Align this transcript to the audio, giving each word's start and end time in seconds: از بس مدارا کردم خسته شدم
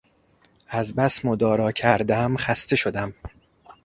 از 0.67 0.95
بس 0.95 1.25
مدارا 1.25 1.71
کردم 1.71 2.37
خسته 2.37 2.75
شدم 2.75 3.13